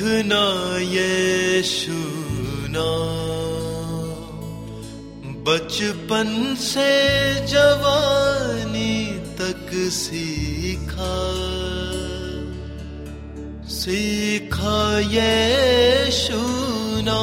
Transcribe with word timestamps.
लिखना 0.00 0.78
ये 0.80 1.62
सुना 1.62 2.90
बचपन 5.44 6.54
से 6.58 6.90
जवानी 7.46 9.04
तक 9.40 9.68
सीखा। 9.92 11.16
सीखा 13.68 14.80
ये 14.98 16.10
शुना 16.12 17.20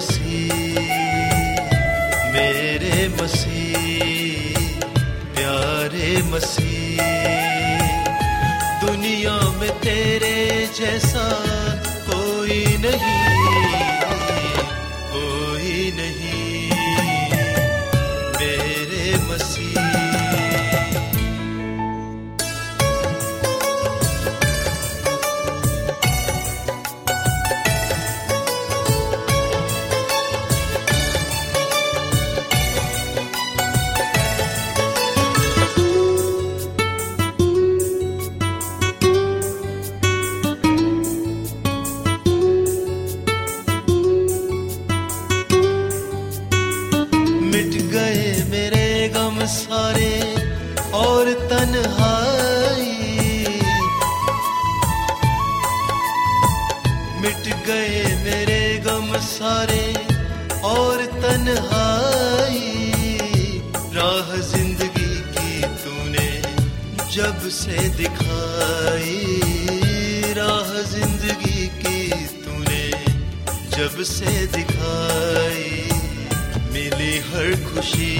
मसीह 0.00 0.78
मेरे 2.34 3.00
मसीह 3.16 4.56
प्यारे 5.36 6.12
मसीह 6.30 7.02
दुनिया 8.86 9.36
में 9.60 9.70
तेरे 9.84 10.38
जैसा 10.80 11.26
कोई 12.08 12.64
नहीं 12.86 13.20
कोई 15.12 15.76
नहीं। 16.00 16.29
मिट 57.20 57.46
गए 57.66 58.02
मेरे 58.24 58.60
गम 58.84 59.08
सारे 59.22 59.86
और 60.66 61.04
तन्हाई। 61.22 62.60
राह 63.94 64.30
ज़िंदगी 64.50 65.14
की 65.34 65.60
तूने 65.82 66.30
जब 67.14 67.48
से 67.58 67.88
दिखाई। 67.98 69.18
राह 70.38 70.70
ज़िंदगी 70.92 71.66
की 71.82 72.00
तूने 72.44 72.84
जब 73.76 74.02
से 74.12 74.46
दिखाई। 74.56 75.68
मिली 76.72 77.16
हर 77.28 77.50
खुशी 77.66 78.12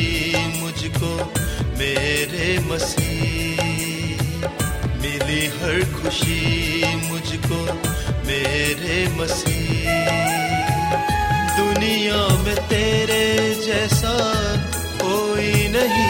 मुझको 0.60 1.14
मेरे 1.78 2.58
मसीह। 2.70 3.62
मिली 5.02 5.46
हर 5.56 5.78
खुशी 5.94 6.40
मुझको 7.08 7.60
मेरे 8.30 8.98
मसीह। 9.16 9.86
दुनिया 11.56 12.20
में 12.44 12.56
तेरे 12.68 13.24
जैसा 13.66 14.14
कोई 15.02 15.52
नहीं 15.68 16.06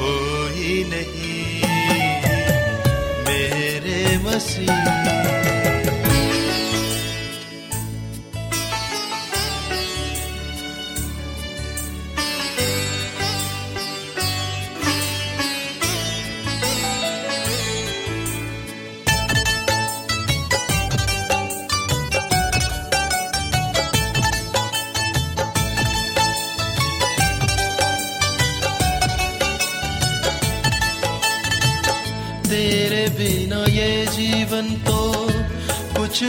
कोई 0.00 0.84
नहीं। 0.84 1.62
मेरे 3.28 4.18
मसीह। 4.18 5.43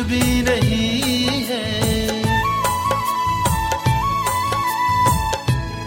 भी 0.03 0.41
नहीं 0.41 1.43
है। 1.45 1.63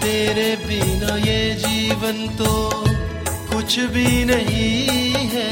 तेरे 0.00 0.50
बिना 0.66 1.16
ये 1.16 1.40
जीवन 1.54 2.26
तो 2.36 2.52
कुछ 3.52 3.78
भी 3.94 4.24
नहीं 4.24 5.28
है। 5.34 5.50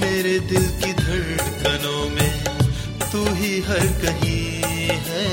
मेरे 0.00 0.38
दिल 0.50 0.66
की 0.80 0.92
धड़कनों 0.92 2.02
में 2.10 2.44
तू 3.12 3.24
ही 3.34 3.52
हर 3.60 3.86
कहीं 4.02 4.88
है। 5.08 5.28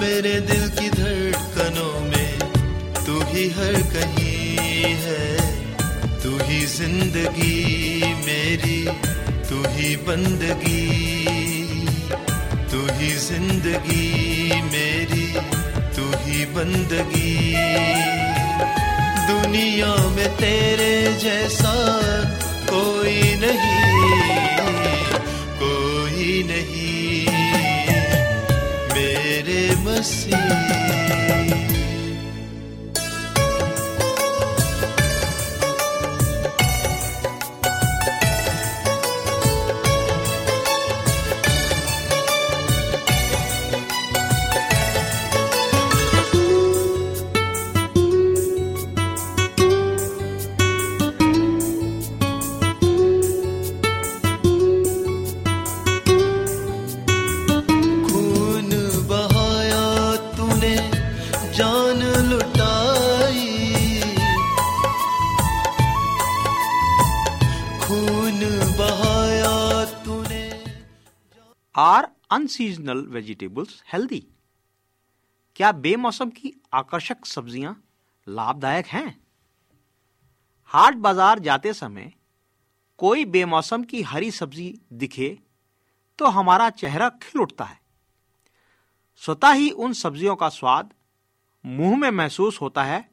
मेरे 0.00 0.40
दिल 0.40 0.68
की 0.70 0.88
धड़कनों 0.90 1.92
में 2.00 2.38
तू 3.06 3.20
ही 3.32 3.48
हर 3.50 3.80
कहीं 3.92 4.94
है। 5.04 5.28
तू 6.22 6.36
ही 6.38 6.64
ज़िंदगी 6.66 8.14
मेरी 8.26 8.80
तू 9.60 9.68
ही 9.68 9.96
बंदगी, 9.96 11.24
तू 12.70 12.78
ही 12.98 13.08
ज़िंदगी 13.14 14.60
मेरी, 14.64 15.26
तू 15.96 16.04
ही 16.22 16.44
बंदगी। 16.54 17.34
दुनिया 19.28 19.92
में 20.16 20.28
तेरे 20.36 20.92
जैसा 21.18 21.74
कोई 22.70 23.20
नहीं 23.42 24.40
कोई 25.60 26.42
नहीं। 26.42 27.26
मेरे 28.94 29.62
मसीह 29.84 31.29
आर 71.80 72.06
अनसीजनल 72.30 72.98
वेजिटेबल्स 73.10 73.82
हेल्दी 73.92 74.18
क्या 75.56 75.70
बेमौसम 75.74 76.30
की 76.30 76.52
आकर्षक 76.74 77.24
सब्ज़ियाँ 77.26 77.72
लाभदायक 78.26 78.86
हैं? 78.86 79.20
हाट 80.70 80.94
बाज़ार 80.96 81.38
जाते 81.38 81.72
समय 81.72 82.12
कोई 82.98 83.24
बेमौसम 83.26 83.84
की 83.84 84.02
हरी 84.02 84.30
सब्ज़ी 84.30 84.68
दिखे 84.94 85.30
तो 86.18 86.26
हमारा 86.28 86.68
चेहरा 86.72 87.08
खिल 87.22 87.42
उठता 87.42 87.64
है। 87.64 87.78
स्वतः 89.22 89.52
ही 89.52 89.70
उन 89.70 89.92
सब्जियों 89.94 90.36
का 90.36 90.48
स्वाद 90.50 90.92
मुँह 91.64 91.96
में 91.96 92.10
महसूस 92.12 92.60
होता 92.60 92.84
है 92.84 93.04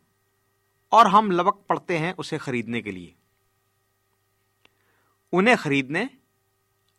और 0.91 1.07
हम 1.07 1.31
लबक 1.31 1.65
पड़ते 1.69 1.97
हैं 1.97 2.13
उसे 2.15 2.37
खरीदने 2.39 2.81
के 2.81 2.91
लिए। 2.91 3.15
उन्हें 5.33 5.57
खरीदने 5.57 6.09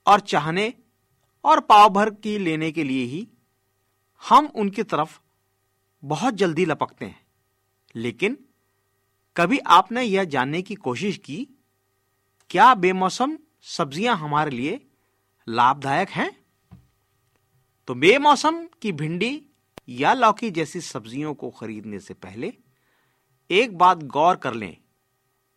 और 0.06 0.21
चाहने 0.23 0.73
और 1.44 1.61
पाव 1.61 1.88
भर 1.88 2.11
की 2.11 2.38
लेने 2.38 2.70
के 2.73 2.85
लिए 2.85 3.05
ही 3.05 3.26
हम 4.23 4.46
उनकी 4.46 4.82
तरफ़ 4.82 5.19
बहुत 6.02 6.35
जल्दी 6.35 6.64
लपकते 6.64 7.05
हैं। 7.05 7.20
लेकिन 7.94 8.37
कभी 9.37 9.58
आपने 9.58 10.02
यह 10.02 10.25
जानने 10.25 10.62
की 10.62 10.75
कोशिश 10.75 11.17
की, 11.17 11.46
क्या 12.50 12.75
बेमौसम 12.75 13.38
सब्ज़ियाँ 13.62 14.17
हमारे 14.17 14.50
लिए 14.50 14.81
लाभदायक 15.46 16.08
हैं? 16.08 16.31
तो 17.88 17.94
बेमौसम 17.94 18.67
की 18.82 18.93
भिंडी 18.93 19.43
या 19.88 20.12
लौकी 20.14 20.50
जैसी 20.50 20.81
सब्जियों 20.81 21.35
को 21.35 21.50
खरीदने 21.50 21.99
से 21.99 22.14
पहले 22.14 22.52
एक 23.50 23.76
बात 23.79 24.02
गौर 24.05 24.37
कर 24.37 24.55
लें 24.55 24.76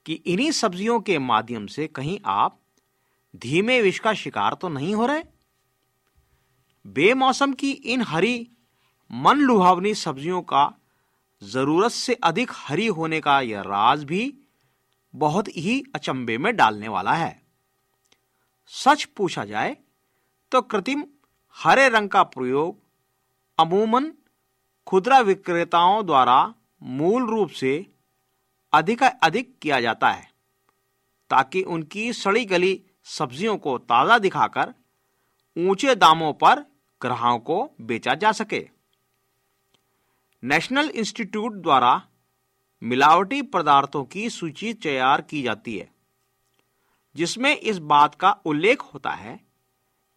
कि 0.06 0.14
इन्हीं 0.14 0.52
सब्जियों 0.52 1.00
के 1.00 1.18
माध्यम 1.20 1.68
से 1.68 1.88
कहीं 1.88 2.20
आप 2.26 2.60
धीमे 3.36 3.82
विष 3.82 4.00
का 4.00 4.14
शिकार 4.14 4.54
तो 4.54 4.70
नहीं 4.70 4.96
हो 4.96 5.06
रहे? 5.06 5.24
बेमौसम 6.86 7.54
की 7.54 7.72
इन 7.72 8.02
हरी 8.02 8.48
मन 9.12 9.38
लुभावनी 9.38 9.94
सब्जियों 9.96 10.42
का 10.42 10.72
ज़रूरत 11.42 11.92
से 11.92 12.14
अधिक 12.14 12.52
हरी 12.56 12.88
होने 12.88 13.20
का 13.22 13.40
यह 13.42 13.62
राज 13.62 14.04
भी 14.04 14.34
बहुत 15.14 15.48
ही 15.48 15.84
अचंबे 15.96 16.38
में 16.38 16.56
डालने 16.56 16.88
वाला 16.88 17.14
है। 17.14 17.42
सच 18.72 19.04
पूछा 19.18 19.46
जाए 19.46 19.76
तो 20.52 20.62
कृत्रिम 20.62 21.04
हरे 21.58 21.88
रंग 21.90 22.10
का 22.10 22.24
प्रयोग 22.24 22.78
अमूमन 23.58 24.12
खुदरा 24.88 25.20
विक्रेताओं 25.20 26.06
द्वारा 26.06 26.54
मूल 26.82 27.30
रूप 27.30 27.50
से 27.50 27.74
अधिक 28.74 29.04
अधिक 29.04 29.58
किया 29.62 29.80
जाता 29.82 30.10
है, 30.10 30.30
ताकि 31.30 31.62
उनकी 31.64 32.12
सड़ी 32.14 32.46
गली 32.46 32.82
सब्जियों 33.10 33.58
को 33.58 33.78
ताज़ा 33.78 34.18
दिखाकर 34.20 34.74
ऊँचे 35.58 35.96
दामों 35.96 36.34
पर 36.34 36.66
ग्राहकों 37.02 37.40
को 37.40 37.70
बेचा 37.82 38.14
जा 38.16 38.32
सके। 38.32 38.68
नेशनल 40.44 40.90
इंस्टीट्यूट 40.90 41.54
द्वारा 41.54 42.02
मिलावटी 42.82 43.42
पदार्थों 43.42 44.04
की 44.04 44.30
सूची 44.30 44.74
तैयार 44.74 45.22
की 45.22 45.42
जाती 45.42 45.78
है, 45.78 45.90
जिसमें 47.16 47.56
इस 47.56 47.78
बात 47.78 48.16
का 48.16 48.32
उल्लेख 48.46 48.82
होता 48.84 49.12
है 49.12 49.40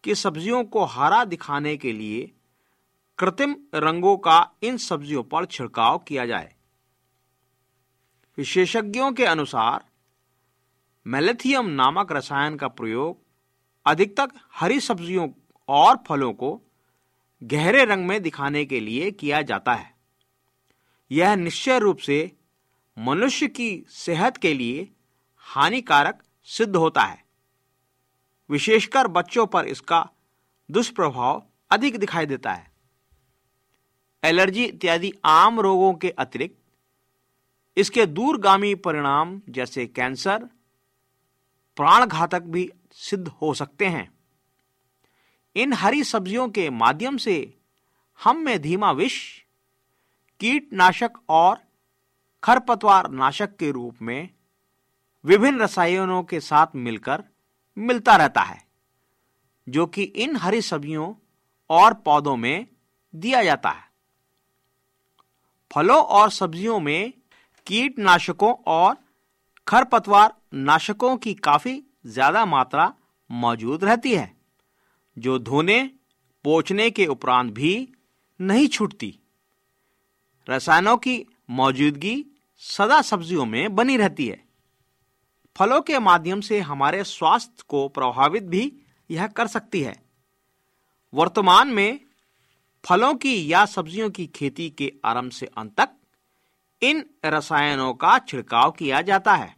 कि 0.03 0.15
सब्जियों 0.15 0.63
को 0.63 0.83
हरा 0.85 1.23
दिखाने 1.25 1.75
के 1.77 1.91
लिए 1.91 2.31
कृत्रिम 3.19 3.55
रंगों 3.75 4.15
का 4.17 4.39
इन 4.63 4.77
सब्जियों 4.77 5.23
पर 5.23 5.45
छिड़काव 5.45 5.97
किया 5.97 6.25
जाए। 6.25 6.53
विशेषज्ञों 8.37 9.11
के 9.11 9.25
अनुसार, 9.25 9.85
मेलेथियम 11.05 11.65
नामक 11.71 12.11
रसायन 12.11 12.55
का 12.55 12.67
प्रयोग 12.67 13.17
अधिकतर 13.85 14.31
हरी 14.53 14.79
सब्जियों 14.79 15.27
और 15.69 15.97
फलों 16.07 16.33
को 16.33 16.59
गहरे 17.45 17.85
रंग 17.85 18.05
में 18.05 18.21
दिखाने 18.21 18.65
के 18.65 18.79
लिए 18.79 19.11
किया 19.11 19.41
जाता 19.41 19.73
है। 19.73 19.95
यह 21.11 21.35
निश्चय 21.35 21.79
रूप 21.79 21.97
से 21.97 22.31
मनुष्य 22.99 23.47
की 23.47 23.85
सेहत 23.89 24.37
के 24.37 24.53
लिए 24.53 24.91
हानिकारक 25.37 26.23
सिद्ध 26.43 26.75
होता 26.75 27.01
है। 27.01 27.25
विशेषकर 28.49 29.07
बच्चों 29.07 29.45
पर 29.45 29.65
इसका 29.65 30.09
दुष्प्रभाव 30.71 31.45
अधिक 31.71 31.97
दिखाई 31.97 32.25
देता 32.25 32.53
है। 32.53 32.71
एलर्जी 34.23 34.65
इत्यादि 34.65 35.13
आम 35.25 35.59
रोगों 35.59 35.93
के 35.93 36.09
अतिरिक्त 36.09 36.57
इसके 37.77 38.05
दूरगामी 38.05 38.75
परिणाम 38.75 39.41
जैसे 39.49 39.87
कैंसर 39.87 40.49
प्राण 41.75 42.05
घातक 42.05 42.41
भी 42.41 42.71
सिद्ध 42.91 43.27
हो 43.27 43.53
सकते 43.53 43.85
हैं। 43.85 44.14
इन 45.55 45.73
हरी 45.73 46.03
सब्जियों 46.03 46.47
के 46.49 46.69
माध्यम 46.69 47.17
से 47.17 47.53
हम 48.19 48.37
में 48.37 48.61
धीमा 48.61 48.91
विष, 48.91 49.15
कीटनाशक 50.41 51.11
और 51.29 51.57
खरपतवार 52.43 53.09
नाशक 53.11 53.55
के 53.55 53.71
रूप 53.71 54.01
में 54.01 54.29
विभिन्न 55.25 55.61
रसायनों 55.61 56.21
के 56.23 56.39
साथ 56.39 56.75
मिलकर 56.75 57.23
मिलता 57.77 58.15
रहता 58.15 58.41
है, 58.41 58.61
जो 59.67 59.85
कि 59.85 60.03
इन 60.03 60.35
हरी 60.35 60.61
सब्जियों 60.61 61.13
और 61.69 61.93
पौधों 61.95 62.35
में 62.37 62.67
दिया 63.13 63.43
जाता 63.43 63.69
है। 63.69 63.83
फलों 65.71 66.01
और 66.01 66.29
सब्जियों 66.31 66.79
में 66.79 67.13
कीटनाशकों 67.67 68.53
और 68.67 68.95
खरपतवार 69.67 70.33
नाशकों 70.55 71.15
की 71.17 71.33
काफ़ी 71.33 71.81
ज़्यादा 72.05 72.45
मात्रा 72.45 72.93
मौजूद 73.29 73.83
रहती 73.83 74.13
है। 74.15 74.34
जो 75.17 75.39
धोने, 75.39 75.91
पोछने 76.43 76.89
के 76.91 77.05
उपरांत 77.05 77.53
भी 77.53 77.93
नहीं 78.41 78.67
छूटती। 78.67 79.19
रसायनों 80.49 80.97
की 80.97 81.25
मौजूदगी 81.49 82.25
सदा 82.57 83.01
सब्जियों 83.01 83.45
में 83.45 83.75
बनी 83.75 83.97
रहती 83.97 84.27
है। 84.27 84.45
फलों 85.55 85.81
के 85.81 85.99
माध्यम 85.99 86.41
से 86.41 86.59
हमारे 86.59 87.03
स्वास्थ्य 87.03 87.63
को 87.67 87.87
प्रभावित 87.87 88.43
भी 88.43 88.77
यह 89.11 89.27
कर 89.27 89.47
सकती 89.47 89.81
है। 89.81 90.03
वर्तमान 91.13 91.67
में 91.67 91.99
फलों 92.85 93.15
की 93.15 93.51
या 93.51 93.65
सब्जियों 93.65 94.09
की 94.09 94.27
खेती 94.27 94.69
के 94.69 94.93
आरंभ 95.05 95.31
से 95.31 95.45
अंत 95.45 95.75
तक 95.79 95.89
इन 96.81 97.09
रसायनों 97.25 97.93
का 97.93 98.19
छिड़काव 98.19 98.71
किया 98.71 99.01
जाता 99.01 99.35
है। 99.35 99.55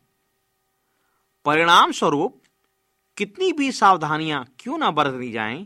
परिणाम 1.45 1.91
स्वरूप 1.91 2.41
कितनी 3.17 3.51
भी 3.53 3.71
सावधानियाँ 3.71 4.45
क्यों 4.59 4.77
न 4.77 4.89
बरती 4.91 5.31
जाएँ, 5.31 5.65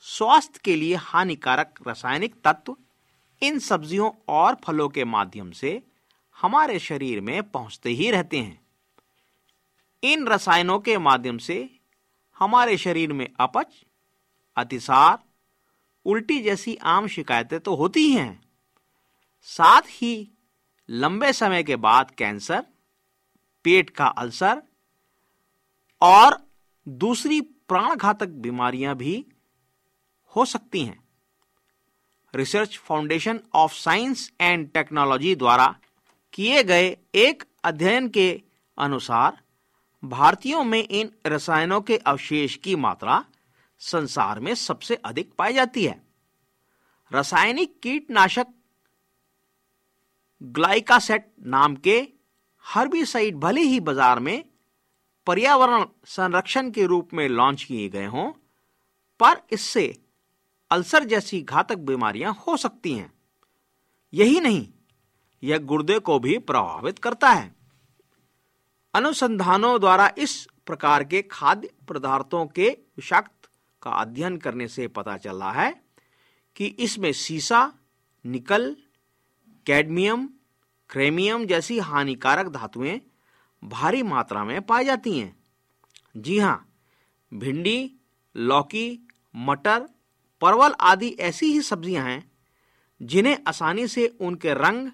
स्वास्थ्य 0.00 0.60
के 0.64 0.76
लिए 0.76 0.94
हानिकारक 0.94 1.78
रासायनिक 1.86 2.34
तत्व 2.44 2.76
इन 3.42 3.58
सब्जियों 3.58 4.10
और 4.28 4.56
फलों 4.64 4.88
के 4.88 5.04
माध्यम 5.04 5.50
से 5.50 5.82
हमारे 6.36 6.78
शरीर 6.78 7.20
में 7.20 7.42
पहुँचते 7.42 7.90
ही 7.90 8.10
रहते 8.10 8.38
हैं। 8.38 8.60
इन 10.02 10.26
रसायनों 10.28 10.78
के 10.78 10.98
माध्यम 10.98 11.38
से 11.38 11.80
हमारे 12.38 12.76
शरीर 12.76 13.12
में 13.12 13.28
अपच 13.40 13.74
अतिसार 14.56 15.18
उल्टी 16.06 16.40
जैसी 16.42 16.76
आम 16.76 17.06
शिकायतें 17.06 17.60
तो 17.60 17.74
होती 17.74 18.00
ही 18.00 18.12
हैं। 18.12 18.40
साथ 19.42 19.82
ही 19.88 20.30
लंबे 20.88 21.32
समय 21.32 21.62
के 21.62 21.76
बाद 21.76 22.10
कैंसर 22.10 22.64
पेट 23.64 23.90
का 23.90 24.06
अल्सर 24.06 24.62
और 26.02 26.43
दूसरी 26.86 27.40
प्राणघातक 27.68 28.28
बीमारियाँ 28.40 28.94
भी 28.96 29.24
हो 30.32 30.44
सकती 30.44 30.84
हैं। 30.84 31.02
Research 32.34 32.76
foundation 32.78 33.40
of 33.54 33.72
science 33.72 34.30
and 34.40 34.68
technology 34.72 35.34
द्वारा 35.34 35.66
किए 36.32 36.62
गए 36.62 36.96
एक 37.14 37.44
अध्ययन 37.64 38.08
के 38.08 38.30
अनुसार 38.78 39.42
भारतीयों 40.02 40.64
में 40.64 40.80
इन 40.80 41.10
रसायनों 41.26 41.80
के 41.80 41.96
अवशेष 41.96 42.56
की 42.56 42.76
मात्रा 42.76 43.24
संसार 43.80 44.40
में 44.40 44.54
सबसे 44.54 44.94
अधिक 45.04 45.32
पाई 45.38 45.52
जाती 45.52 45.84
है। 45.84 46.02
रासायनिक 47.10 47.78
कीटनाशक 47.82 48.46
ग्लाइकासेट 50.40 51.30
नाम 51.46 51.76
के 51.76 51.96
हर्बिसाइड 52.64 53.36
भले 53.36 53.60
ही 53.60 53.80
बाज़ार 53.80 54.20
में 54.20 54.44
पर्यावरण 55.26 55.84
संरक्षण 56.04 56.70
के 56.70 56.86
रूप 56.86 57.14
में 57.14 57.28
लॉन्च 57.28 57.62
किए 57.62 57.88
गए 57.88 58.06
हों, 58.06 58.30
पर 59.20 59.40
इससे 59.52 60.02
अल्सर 60.70 61.04
जैसी 61.04 61.40
घातक 61.42 61.78
बीमारियाँ 61.78 62.34
हो 62.48 62.56
सकती 62.56 62.92
हैं। 62.92 63.12
यही 64.12 64.40
नहीं, 64.40 64.68
यह 65.42 65.58
गुर्दे 65.58 65.98
को 65.98 66.18
भी 66.18 66.38
प्रभावित 66.38 66.98
करता 66.98 67.30
है। 67.30 67.54
अनुसंधानों 68.94 69.80
द्वारा 69.80 70.10
इस 70.18 70.48
प्रकार 70.66 71.04
के 71.04 71.22
खाद्य 71.22 71.70
पदार्थों 71.88 72.46
के 72.46 72.68
विषाक्त 72.68 73.48
का 73.82 73.90
अध्ययन 73.90 74.36
करने 74.36 74.68
से 74.68 74.88
पता 74.88 75.16
चला 75.16 75.50
है 75.52 75.84
कि 76.56 76.66
इसमें 76.66 77.12
सीसा, 77.12 77.72
निकल, 78.24 78.76
कैडमियम, 79.66 80.28
क्रेमियम 80.90 81.46
जैसी 81.46 81.78
हानिकारक 81.78 82.48
धातुएँ 82.48 83.00
भारी 83.64 84.02
मात्रा 84.02 84.44
में 84.44 84.60
पाई 84.62 84.84
जाती 84.84 85.18
हैं। 85.18 85.36
जी 86.16 86.38
हाँ 86.38 86.68
भिंडी, 87.32 87.90
लौकी, 88.36 89.08
मटर, 89.36 89.88
परवल 90.42 90.74
आदि 90.80 91.08
ऐसी 91.20 91.52
ही 91.52 91.60
सब्ज़ियाँ 91.62 92.04
हैं, 92.04 92.30
जिन्हें 93.00 93.38
आसानी 93.48 93.86
से 93.88 94.06
उनके 94.20 94.54
रंग 94.54 94.90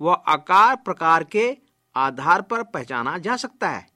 व 0.00 0.12
आकार 0.28 0.76
प्रकार 0.76 1.24
के 1.24 1.56
आधार 1.96 2.42
पर 2.42 2.62
पहचाना 2.62 3.16
जा 3.18 3.36
सकता 3.36 3.70
है 3.70 3.86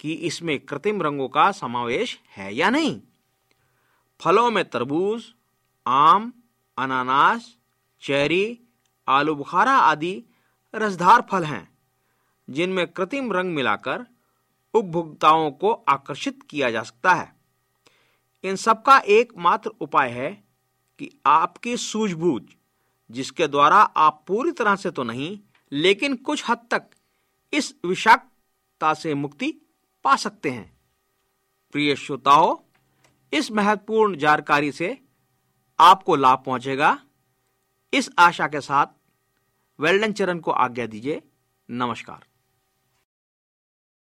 कि 0.00 0.12
इसमें 0.12 0.58
कृत्रिम 0.60 1.02
रंगों 1.02 1.28
का 1.28 1.50
समावेश 1.52 2.18
है 2.36 2.54
या 2.54 2.70
नहीं। 2.70 3.00
फलों 4.20 4.50
में 4.50 4.64
तरबूज, 4.64 5.24
आम, 5.86 6.32
अनानास, 6.78 7.54
चेरी, 8.02 8.58
आलू 9.08 9.34
बुखारा 9.34 9.72
आदि 9.72 10.22
रसधार 10.74 11.26
फल 11.30 11.44
हैं। 11.44 11.73
जिनमें 12.50 12.86
कृत्रिम 12.86 13.32
रंग 13.32 13.54
मिलाकर 13.54 14.06
उपभोक्ताओं 14.74 15.50
को 15.50 15.72
आकर्षित 15.72 16.42
किया 16.42 16.70
जा 16.70 16.82
सकता 16.82 17.14
है। 17.14 17.32
इन 18.44 18.56
सबका 18.56 18.98
एकमात्र 18.98 19.70
उपाय 19.70 20.10
है 20.10 20.44
कि 20.98 21.10
आपकी 21.26 21.76
सूझबूझ, 21.76 22.42
जिसके 23.10 23.46
द्वारा 23.46 23.76
आप 23.76 24.24
पूरी 24.26 24.52
तरह 24.52 24.76
से 24.76 24.90
तो 24.90 25.02
नहीं, 25.02 25.38
लेकिन 25.72 26.16
कुछ 26.16 26.44
हद 26.48 26.66
तक 26.70 26.82
इस 27.52 27.74
विषाक्तता 27.84 28.94
से 28.94 29.14
मुक्ति 29.14 29.54
पा 30.04 30.16
सकते 30.16 30.50
हैं। 30.50 30.78
प्रिय 31.72 31.96
श्रोताओं, 31.96 32.56
इस 33.32 33.50
महत्वपूर्ण 33.52 34.16
जानकारी 34.16 34.72
से 34.72 34.98
आपको 35.78 36.16
लाभ 36.16 36.42
पहुंचेगा। 36.46 36.98
इस 37.92 38.10
आशा 38.18 38.46
के 38.46 38.60
साथ, 38.60 38.86
वेल्डन 39.80 40.12
चरण 40.12 40.38
को 40.38 40.50
आज्ञा 40.50 40.86
दीजिए। 40.86 41.22
नमस्कार। 41.70 42.24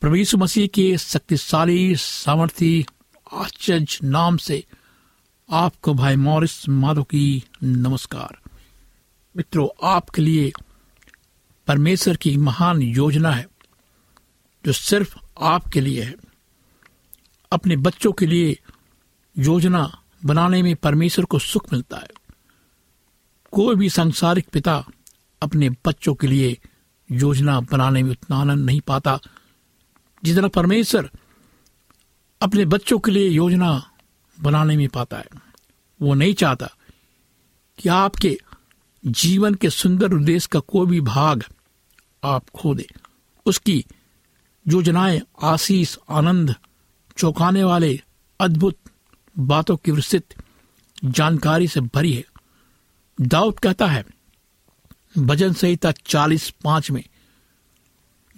प्रभु 0.00 0.16
यीशु 0.16 0.38
मसीह 0.38 0.66
के 0.66 0.98
शक्तिशाली, 0.98 1.96
सामर्थी, 1.96 2.86
आश्चर्य 3.34 3.86
नाम 4.04 4.36
से 4.36 4.64
आपको 5.50 5.94
भाई 5.94 6.16
मॉरिस 6.16 6.68
माधो 6.68 7.02
की 7.02 7.44
नमस्कार। 7.62 8.38
मित्रों, 9.36 9.88
आपके 9.88 10.22
लिए 10.22 10.52
परमेश्वर 11.66 12.16
की 12.16 12.36
महान 12.36 12.82
योजना 12.82 13.30
है, 13.30 13.48
जो 14.66 14.72
सिर्फ़ 14.72 15.16
आपके 15.40 15.80
लिए 15.80 16.02
है। 16.02 16.14
अपने 17.52 17.76
बच्चों 17.76 18.12
के 18.12 18.26
लिए 18.26 18.58
योजना 19.38 20.02
बनाने 20.24 20.62
में 20.62 20.76
परमेश्वर 20.76 21.24
को 21.24 21.38
सुख 21.38 21.72
मिलता 21.72 21.96
है। 21.96 22.08
कोई 23.52 23.76
भी 23.76 23.90
सांसारिक 23.90 24.48
पिता 24.48 24.84
अपने 25.42 25.70
बच्चों 25.70 26.14
के 26.14 26.26
लिए 26.26 26.58
योजना 27.12 27.60
बनाने 27.60 28.02
में 28.02 28.10
उतना 28.10 28.36
आनंद 28.36 28.66
नहीं 28.66 28.80
पाता। 28.80 29.20
जितना 30.24 30.48
परमेश्वर 30.48 31.10
अपने 32.42 32.64
बच्चों 32.64 32.98
के 32.98 33.10
लिए 33.10 33.28
योजना 33.28 33.90
बनाने 34.40 34.76
में 34.76 34.88
पाता 34.88 35.16
है, 35.16 35.26
वो 36.02 36.14
नहीं 36.14 36.34
चाहता 36.34 36.70
कि 37.78 37.88
आपके 37.88 38.38
जीवन 39.06 39.54
के 39.54 39.70
सुंदर 39.70 40.12
उद्देश्य 40.12 40.48
का 40.52 40.60
कोई 40.60 40.86
भी 40.86 41.00
भाग 41.00 41.44
आप 42.24 42.50
खो 42.50 42.74
दे। 42.74 42.86
उसकी 43.46 43.84
योजनाएँ, 44.68 45.22
आशीष, 45.42 45.96
आनंद, 46.10 46.54
चौंकाने 47.16 47.64
वाले 47.64 48.00
अद्भुत 48.40 48.78
बातों 49.38 49.76
की 49.76 49.90
विस्तृत 49.90 50.34
जानकारी 51.04 51.68
से 51.68 51.80
भरी 51.80 52.12
है। 52.12 52.24
दाऊद 53.20 53.58
कहता 53.58 53.86
है, 53.86 54.04
भजन 55.18 55.52
संहिता 55.52 55.92
चालीस 55.92 56.50
पाँच 56.50 56.90
में, 56.90 57.04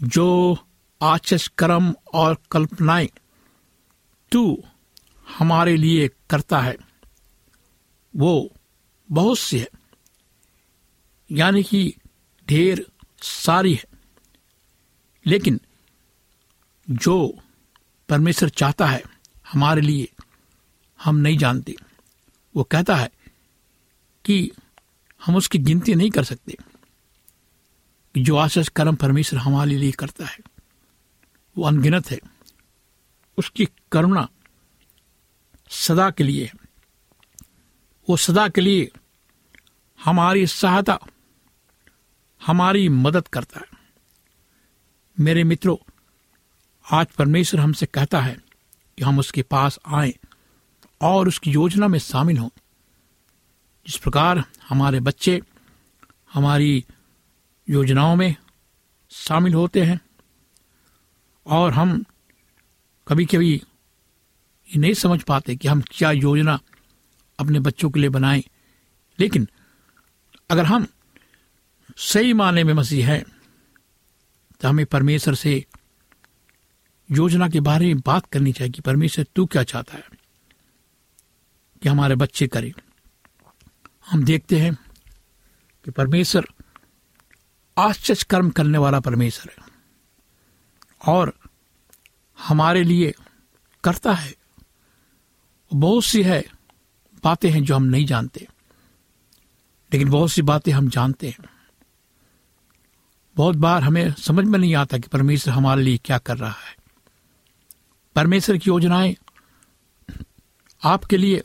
जो 0.03 0.59
आचस 1.03 1.51
कर्म 1.59 1.95
और 2.15 2.39
कल्पनाएँ 2.51 3.09
तू 4.33 4.65
हमारे 5.39 5.77
लिए 5.77 6.09
करता 6.09 6.61
है। 6.61 6.77
वो 8.17 8.53
बहुत 9.13 9.39
सी 9.39 9.59
है। 9.59 9.69
यानी 11.33 11.63
कि 11.63 11.95
ढेर 12.49 12.87
सारी 13.23 13.75
है। 13.75 13.85
लेकिन 15.27 15.61
जो 16.91 17.39
परमेश्वर 18.09 18.49
चाहता 18.49 18.87
है 18.87 19.03
हमारे 19.53 19.81
लिए 19.81 20.09
हम 21.05 21.17
नहीं 21.17 21.39
जानते। 21.39 21.75
वो 22.57 22.63
कहता 22.65 22.97
है 22.97 23.11
कि 24.25 24.51
हम 25.25 25.37
उसकी 25.37 25.59
गिनती 25.59 25.95
नहीं 25.95 26.11
कर 26.11 26.25
सकते। 26.25 26.57
जो 28.19 28.37
आशीष 28.37 28.69
कर्म 28.69 28.97
परमेश्वर 28.97 29.41
हमारे 29.41 29.77
लिए 29.77 29.93
करता 29.93 30.27
है। 30.27 30.39
वो 31.59 31.65
अनगिनत 31.65 32.11
है। 32.11 32.19
उसकी 33.39 33.69
करुणा 33.93 34.29
सदा 35.71 36.11
के 36.11 36.25
लिए 36.25 36.53
वो 38.09 38.17
सदा 38.17 38.49
के 38.49 38.61
लिए 38.61 38.91
हमारी 40.05 40.47
सहायता, 40.47 40.99
हमारी 42.47 42.89
मदद 42.89 43.29
करता 43.29 43.61
है। 43.61 43.67
मेरे 45.21 45.45
मित्रों, 45.45 45.77
आज 46.93 47.07
परमेश्वर 47.07 47.61
हमसे 47.61 47.87
कहता 47.87 48.21
है 48.21 48.35
कि 48.99 49.05
हम 49.05 49.19
उसके 49.19 49.43
पास 49.43 49.79
आए 49.87 50.15
और 51.03 51.29
उसकी 51.29 51.51
योजना 51.51 51.89
में 51.89 51.99
शामिल 51.99 52.39
हों। 52.39 52.49
जिस 53.87 53.97
प्रकार 53.97 54.45
हमारे 54.69 55.01
बच्चे 55.01 55.43
हमारी 56.33 56.85
योजनाओं 57.71 58.17
में 58.17 58.37
शामिल 59.11 59.55
होते 59.55 59.85
हैं 59.85 60.01
और 61.49 61.73
हम 61.73 62.05
कभी 63.09 63.25
कभी 63.25 63.53
ये 64.69 64.79
नहीं 64.79 64.95
समझ 64.95 65.23
पाते 65.23 65.57
कि 65.57 65.69
हम 65.69 65.83
क्या 65.91 66.11
योजना 66.11 66.59
अपने 67.39 67.61
बच्चों 67.61 67.91
के 67.91 68.01
लिए 68.01 68.11
बनाएँ। 68.11 68.43
लेकिन 69.19 69.49
अगर 70.51 70.65
हम 70.65 70.87
सही 71.97 72.33
माने 72.33 72.65
में 72.65 72.75
मसीह 72.75 73.11
हैं 73.11 73.25
तो 74.61 74.69
हमें 74.69 74.87
परमेश्वर 74.87 75.35
से 75.35 75.65
योजना 77.11 77.49
के 77.49 77.61
बारे 77.61 77.87
में 77.87 78.03
बात 78.07 78.27
करनी 78.27 78.53
चाहिए 78.53 78.73
कि 78.73 78.81
परमेश्वर, 78.81 79.27
तू 79.37 79.47
क्या 79.47 79.63
चाहता 79.63 79.97
है 79.97 80.05
कि 81.83 81.89
हमारे 81.89 82.15
बच्चे 82.15 82.47
करें। 82.47 82.73
हम 84.07 84.25
देखते 84.25 84.59
हैं 84.59 84.75
कि 85.85 85.91
परमेश्वर 85.91 86.47
आश्चर्य 87.79 88.25
कर्म 88.31 88.51
करने 88.51 88.79
वाला 88.79 89.01
परमेश्वर 89.01 89.55
है। 89.59 89.68
और 91.07 91.35
हमारे 92.39 92.85
लिए 92.85 93.15
करता 93.85 94.13
है। 94.13 94.35
बहुत 95.75 96.05
सी 96.05 96.23
है 96.23 96.45
बातें 97.25 97.51
हैं 97.51 97.65
जो 97.65 97.77
हम 97.77 97.83
नहीं 97.83 98.07
जानते, 98.07 98.49
लेकिन 99.93 100.11
बहुत 100.11 100.31
सी 100.31 100.43
बातें 100.43 100.73
हम 100.73 100.89
जानते 100.89 101.29
हैं। 101.29 101.45
बहुत 103.37 103.57
बार 103.57 103.83
हमें 103.83 104.13
समझ 104.15 104.45
में 104.45 104.59
नहीं 104.59 104.75
आता 104.75 104.99
कि 104.99 105.09
परमेश्वर 105.09 105.55
हमारे 105.55 105.83
लिए 105.83 105.99
क्या 105.99 106.19
कर 106.19 106.37
रहा 106.37 106.51
है। 106.51 106.77
परमेश्वर 108.15 108.57
की 108.57 108.71
योजनाएँ 108.71 109.17
आपके 110.85 111.17
लिए 111.17 111.43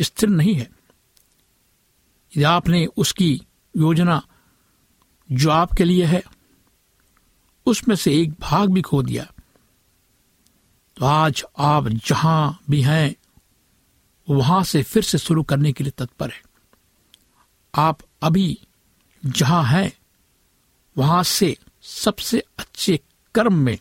स्थिर 0.00 0.28
नहीं 0.28 0.54
है। 0.54 0.70
यदि 2.32 2.42
आपने 2.42 2.86
उसकी 2.86 3.46
योजना 3.76 4.22
जो 5.32 5.50
आपके 5.50 5.84
लिए 5.84 6.04
है 6.04 6.22
उसमें 7.66 7.96
से 7.96 8.22
एक 8.22 8.32
भाग 8.40 8.70
भी 8.70 8.82
खो 8.82 9.02
दिया। 9.02 9.24
तो 10.96 11.06
आज 11.06 11.44
आप 11.58 11.88
जहाँ 11.88 12.60
भी 12.70 12.82
हैं, 12.82 13.14
वहाँ 14.30 14.64
से 14.64 14.82
फिर 14.82 15.02
से 15.02 15.18
शुरू 15.18 15.42
करने 15.42 15.72
के 15.72 15.84
लिए 15.84 15.92
तत्पर 15.98 16.30
है। 16.30 16.42
आप 17.74 17.98
अभी 18.22 18.58
जहाँ 19.26 19.64
हैं, 19.64 19.92
वहाँ 20.98 21.22
से 21.22 21.56
सबसे 21.82 22.44
अच्छे 22.58 23.00
कर्म 23.34 23.54
में 23.54 23.78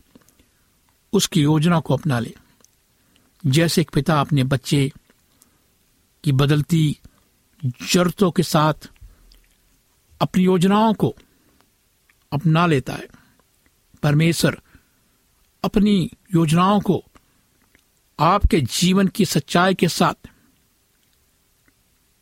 उसकी 1.14 1.42
योजना 1.42 1.80
को 1.80 1.94
अपना 1.94 2.20
ले। 2.20 2.36
जैसे 3.46 3.82
एक 3.82 3.90
पिता 3.90 4.22
अपने 4.22 4.44
बच्चे 4.44 4.92
की 6.24 6.32
बदलती 6.32 7.00
जरूरतों 7.66 8.32
के 8.32 8.44
साथ 8.44 8.74
अपनी 10.22 10.44
योजनाओं 10.44 10.94
को 10.94 11.16
अपना 12.32 12.66
लेता 12.66 12.94
है। 12.94 13.21
परमेश्वर, 14.04 14.62
अपनी 15.64 16.12
योजनाओं 16.36 16.80
को 16.80 17.04
आपके 18.20 18.62
जीवन 18.62 19.08
की 19.08 19.26
सच्चाई 19.26 19.74
के 19.74 19.88
साथ 19.88 20.30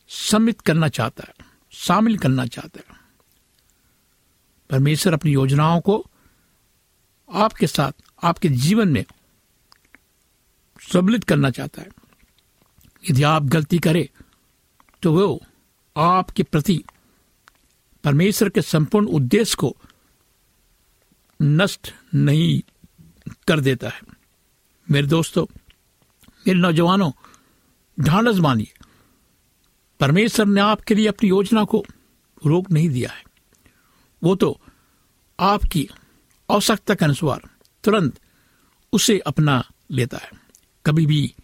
सम्मित 0.07 0.61
करना 0.61 0.87
चाहता 0.87 1.23
है, 1.27 1.33
शामिल 1.71 2.17
करना 2.17 2.45
चाहता 2.45 2.79
है। 2.79 2.99
परमेश्वर 4.69 5.13
अपनी 5.13 5.31
योजनाओं 5.31 5.81
को 5.81 6.05
आपके 7.33 7.67
साथ, 7.67 7.91
आपके 8.23 8.49
जीवन 8.49 8.87
में 8.87 9.05
सम्मिलित 10.81 11.23
करना 11.23 11.49
चाहता 11.49 11.81
है। 11.81 11.89
यदि 13.09 13.23
आप 13.23 13.43
गलती 13.43 13.79
करें 13.79 14.07
तो 15.01 15.13
वो 15.13 15.39
आपके 15.97 16.43
प्रति 16.43 16.83
परमेश्वर 18.03 18.49
के 18.49 18.61
संपूर्ण 18.61 19.07
उद्देश्य 19.07 19.55
को 19.59 19.75
नष्ट 21.41 21.93
नहीं 22.15 22.61
कर 23.47 23.59
देता 23.59 23.89
है। 23.89 24.01
मेरे 24.91 25.07
दोस्तों, 25.07 25.45
मेरे 26.47 26.59
नौजवानों 26.59 27.11
ढांढस 27.99 28.37
मानिए 28.37 28.73
परमेश्वर 29.99 30.45
ने 30.45 30.61
आपके 30.61 30.95
लिए 30.95 31.07
अपनी 31.07 31.29
योजना 31.29 31.63
को 31.63 31.85
रोक 32.45 32.71
नहीं 32.71 32.89
दिया 32.89 33.09
है। 33.09 33.23
वो 34.23 34.35
तो 34.35 34.61
आपकी 35.39 35.89
आवश्यकता 36.51 36.93
के 36.93 37.05
अनुसार 37.05 37.49
तुरंत 37.83 38.19
उसे 38.93 39.19
अपना 39.19 39.63
लेता 39.91 40.17
है। 40.17 40.29
कभी 40.85 41.05
भी 41.05 41.35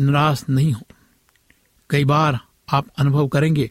निराश 0.00 0.44
नहीं 0.48 0.72
हो। 0.72 0.82
कई 1.90 2.04
बार 2.04 2.38
आप 2.72 2.88
अनुभव 2.98 3.28
करेंगे 3.28 3.70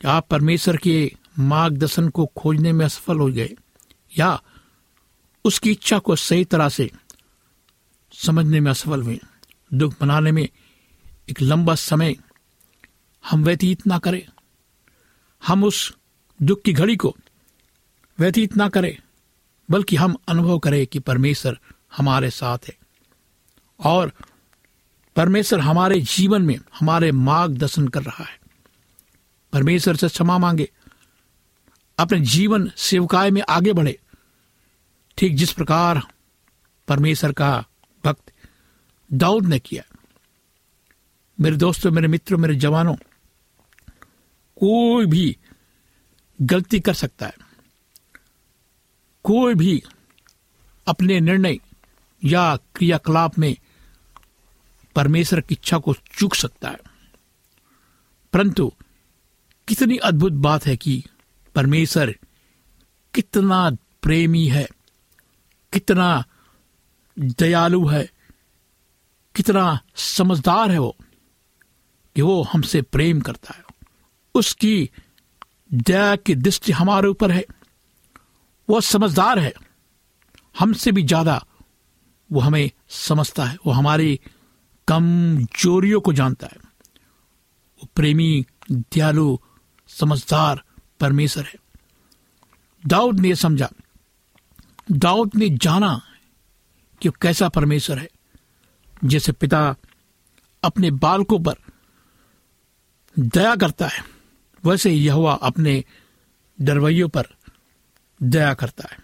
कि 0.00 0.08
आप 0.08 0.28
परमेश्वर 0.28 0.76
के 0.76 1.12
मार्गदर्शन 1.38 2.08
को 2.08 2.26
खोजने 2.26 2.72
में 2.72 2.84
असफल 2.84 3.18
हो 3.18 3.26
गए। 3.26 3.54
या 4.18 4.42
उसकी 5.44 5.70
इच्छा 5.70 5.98
को 5.98 6.16
सही 6.16 6.44
तरह 6.44 6.68
से 6.68 6.90
समझने 8.12 8.60
में 8.60 8.70
असफल 8.70 9.02
हुए। 9.02 9.20
दुख 9.74 9.94
मनाने 10.02 10.32
में 10.32 10.48
एक 11.30 11.42
लंबा 11.42 11.74
समय 11.74 12.16
हम 13.30 13.44
व्यतीत 13.44 13.86
ना 13.86 13.98
करें। 13.98 14.28
हम 15.46 15.64
उस 15.64 15.96
दुख 16.42 16.62
की 16.62 16.72
घड़ी 16.72 16.96
को 16.96 17.16
व्यतीत 18.18 18.56
ना 18.56 18.68
करें, 18.68 18.98
बल्कि 19.70 19.96
हम 19.96 20.16
अनुभव 20.28 20.58
करें 20.58 20.86
कि 20.86 20.98
परमेश्वर 20.98 21.58
हमारे 21.96 22.30
साथ 22.30 22.58
है। 22.68 22.76
और 23.80 24.12
परमेश्वर 25.16 25.60
हमारे 25.60 26.00
जीवन 26.00 26.42
में 26.42 26.56
हमारे 26.80 27.12
मार्गदर्शन 27.12 27.88
कर 27.88 28.02
रहा 28.02 28.24
है। 28.24 28.38
परमेश्वर 29.52 29.96
से 29.96 30.08
क्षमा 30.08 30.38
मांगे, 30.38 30.70
अपने 31.98 32.20
जीवन 32.20 32.72
सेवकाय 32.76 33.30
में 33.30 33.42
आगे 33.48 33.72
बढ़े। 33.72 34.00
ठीक 35.16 35.34
जिस 35.34 35.52
प्रकार 35.52 36.00
परमेश्वर 36.88 37.32
का 37.32 37.66
भक्त 38.04 38.32
दाऊद 39.12 39.46
ने 39.46 39.58
किया। 39.58 39.82
मेरे 41.40 41.56
दोस्तों, 41.56 41.90
मेरे 41.90 42.08
मित्रों, 42.08 42.38
मेरे 42.38 42.54
जवानों, 42.54 42.94
कोई 44.56 45.06
भी 45.06 45.36
गलती 46.42 46.80
कर 46.80 46.94
सकता 46.94 47.26
है। 47.26 47.34
कोई 49.24 49.54
भी 49.54 49.82
अपने 50.86 51.20
निर्णय 51.20 51.58
या 52.24 52.56
क्रियाकलाप 52.56 53.38
में 53.38 53.56
परमेश्वर 54.96 55.40
की 55.40 55.54
इच्छा 55.54 55.78
को 55.78 55.94
चूक 56.18 56.34
सकता 56.34 56.68
है। 56.68 56.78
परंतु 58.32 58.72
कितनी 59.68 59.96
अद्भुत 59.96 60.32
बात 60.32 60.66
है 60.66 60.76
कि 60.76 61.04
परमेश्वर 61.54 62.18
कितना 63.14 63.70
प्रेमी 64.02 64.48
है। 64.48 64.68
कितना 65.76 66.24
दयालु 67.18 67.86
है, 67.86 68.10
कितना 69.34 69.80
समझदार 69.96 70.70
है 70.70 70.78
वो, 70.78 70.96
कि 72.16 72.22
वो 72.22 72.42
हमसे 72.42 72.82
प्रेम 72.82 73.20
करता 73.20 73.54
है। 73.54 73.64
उसकी 74.34 74.90
दया 75.74 76.16
की 76.16 76.34
दृष्टि 76.34 76.72
हमारे 76.72 77.08
ऊपर 77.08 77.30
है। 77.30 77.44
वो 78.70 78.80
समझदार 78.80 79.38
है। 79.38 79.52
हमसे 80.58 80.92
भी 80.92 81.02
ज़्यादा 81.02 81.44
वो 82.32 82.40
हमें 82.40 82.70
समझता 82.88 83.44
है। 83.44 83.56
वो 83.66 83.72
हमारी 83.72 84.20
कमजोरियों 84.88 86.00
को 86.00 86.12
जानता 86.12 86.46
है। 86.46 86.58
वो 87.78 87.88
प्रेमी, 87.94 88.46
दयालु, 88.72 89.38
समझदार 89.88 90.62
परमेश्वर 91.00 91.44
है। 91.44 91.54
दाऊद 92.86 93.20
ने 93.20 93.34
समझा। 93.34 93.70
दाऊद 94.92 95.30
ने 95.34 95.48
जाना 95.48 96.02
कि 97.02 97.10
कैसा 97.22 97.48
परमेश्वर 97.48 97.98
है, 97.98 98.08
जैसे 99.04 99.32
पिता 99.32 99.76
अपने 100.64 100.90
बालकों 100.90 101.40
पर 101.40 101.54
दया 103.18 103.56
करता 103.56 103.86
है, 103.86 104.04
वैसे 104.64 104.90
यह 104.90 105.38
अपने 105.42 105.84
डरवैयों 106.60 107.08
पर 107.08 107.26
दया 108.22 108.54
करता 108.54 108.88
है, 108.92 108.98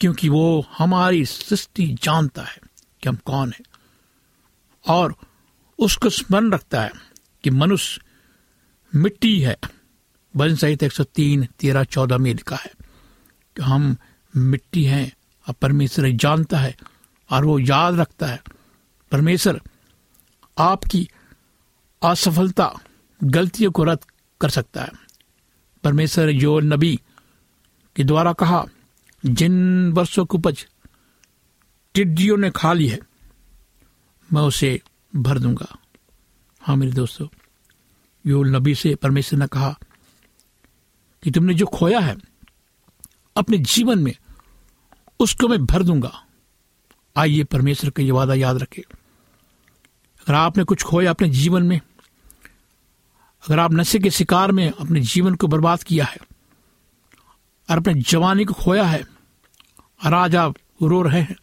क्योंकि 0.00 0.28
वो 0.28 0.66
हमारी 0.78 1.26
सृष्टि 1.26 1.96
जानता 2.02 2.42
है 2.42 2.58
कि 3.02 3.08
हम 3.08 3.16
कौन 3.16 3.52
है। 3.52 3.60
और 4.88 5.16
उसको 5.78 6.10
स्मरण 6.10 6.50
रखता 6.50 6.82
है 6.82 6.90
कि 7.44 7.50
मनुष्य 7.50 8.02
मिट्टी 8.94 9.40
है। 9.40 9.56
भजन 10.36 10.54
सहित 10.54 10.82
एक 10.82 10.92
सौ 10.92 11.04
तीन, 11.04 11.44
तेरह, 11.44 11.84
चौदह 11.84 12.18
में 12.18 12.34
लिखा 12.34 12.56
है 12.56 12.72
कि 13.56 13.62
हम 13.62 13.96
मिट्टी 14.36 14.84
हैं 14.84 15.15
और 15.48 15.54
परमेश्वर 15.54 16.10
जानता 16.10 16.58
है 16.58 16.76
और 17.30 17.44
वो 17.44 17.58
याद 17.58 17.94
रखता 17.94 18.26
है। 18.26 18.42
परमेश्वर 19.12 19.60
आपकी 20.58 21.08
असफलता, 22.02 22.74
गलतियों 23.24 23.70
को 23.70 23.84
रद्द 23.84 24.04
कर 24.40 24.50
सकता 24.50 24.82
है। 24.82 24.90
परमेश्वर 25.84 26.32
जो 26.32 26.60
नबी 26.60 27.00
के 27.96 28.04
द्वारा 28.04 28.32
कहा, 28.32 28.64
जिन 29.26 29.92
वर्षों 29.92 30.24
की 30.24 30.38
उपज 30.38 30.66
टिड्डियों 31.94 32.36
ने 32.36 32.50
खा 32.50 32.72
ली 32.72 32.88
है, 32.88 32.98
मैं 34.32 34.42
उसे 34.42 34.80
भर 35.16 35.38
दूँगा। 35.38 35.76
हाँ 36.60 36.76
मेरे 36.76 36.92
दोस्तों 36.92 37.28
यो 38.26 38.42
नबी 38.42 38.74
से 38.74 38.94
परमेश्वर 38.94 39.38
ने 39.38 39.46
कहा 39.46 39.78
कि 41.22 41.30
तुमने 41.30 41.54
जो 41.54 41.66
खोया 41.66 41.98
है, 41.98 42.16
अपने 43.36 43.58
जीवन 43.58 43.98
में 43.98 44.14
उसको 45.20 45.48
मैं 45.48 45.64
भर 45.66 45.82
दूँगा। 45.82 46.12
आइए 47.16 47.44
परमेश्वर 47.44 47.90
का 47.90 48.02
ये 48.02 48.10
वादा 48.10 48.34
याद 48.34 48.56
रखे। 48.56 48.82
अगर 48.82 50.34
आपने 50.34 50.64
कुछ 50.64 50.82
खोया 50.82 51.10
अपने 51.10 51.28
जीवन 51.28 51.62
में, 51.62 51.80
अगर 53.42 53.58
आप 53.58 53.72
नशे 53.72 53.98
के 53.98 54.10
शिकार 54.10 54.52
में 54.52 54.70
अपने 54.70 55.00
जीवन 55.02 55.34
को 55.34 55.46
बर्बाद 55.46 55.82
किया 55.82 56.04
है, 56.04 56.18
और 57.68 57.76
अपने 57.76 57.94
जवानी 58.02 58.44
को 58.44 58.54
खोया 58.54 58.84
है, 58.84 59.02
और 60.04 60.14
आज 60.14 60.36
आप 60.36 60.56
रो 60.82 61.02
रहे 61.02 61.20
हैं 61.20 61.36